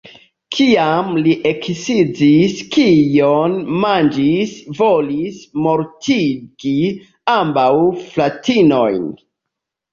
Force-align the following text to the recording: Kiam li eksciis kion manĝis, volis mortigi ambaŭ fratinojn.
Kiam 0.59 1.09
li 1.25 1.33
eksciis 1.49 2.55
kion 2.77 3.53
manĝis, 3.85 4.57
volis 4.81 5.39
mortigi 5.69 6.75
ambaŭ 7.39 7.71
fratinojn. 8.11 9.11